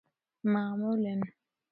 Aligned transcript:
معمولا 0.43 1.19